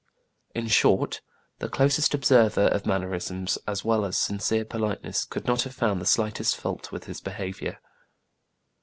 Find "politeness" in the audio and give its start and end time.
4.65-5.25